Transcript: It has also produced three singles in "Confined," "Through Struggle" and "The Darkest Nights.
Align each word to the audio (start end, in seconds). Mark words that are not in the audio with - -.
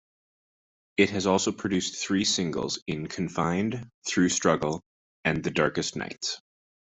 It 0.97 1.11
has 1.11 1.27
also 1.27 1.51
produced 1.51 1.95
three 1.97 2.25
singles 2.25 2.79
in 2.87 3.05
"Confined," 3.05 3.87
"Through 4.07 4.29
Struggle" 4.29 4.81
and 5.23 5.43
"The 5.43 5.51
Darkest 5.51 5.95
Nights. 5.95 6.41